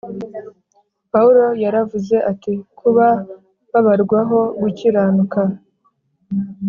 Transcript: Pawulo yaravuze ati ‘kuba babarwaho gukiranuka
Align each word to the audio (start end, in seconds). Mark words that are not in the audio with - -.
Pawulo 1.11 1.45
yaravuze 1.63 2.15
ati 2.31 2.53
‘kuba 2.79 3.07
babarwaho 3.71 4.39
gukiranuka 4.61 5.41